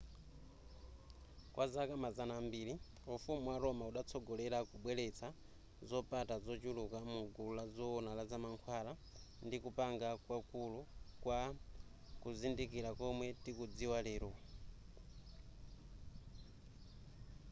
kwa 1.53 1.65
zaka 1.73 1.95
mazana 2.03 2.33
ambiri 2.41 2.73
ufumu 3.15 3.45
wa 3.51 3.57
roma 3.63 3.83
udatsogolera 3.91 4.59
kubweretsa 4.69 5.27
zopata 5.89 6.35
zochuluka 6.45 6.97
mu 7.11 7.17
gulu 7.35 7.51
la 7.59 7.65
zoona 7.75 8.11
za 8.29 8.37
mankhwala 8.43 8.91
ndi 9.45 9.57
kupanga 9.63 10.07
kwakulu 10.25 10.79
kwa 11.23 11.39
kuzindikira 12.21 12.89
komwe 12.99 13.27
tikukudziwa 13.41 13.97
lero 14.07 14.31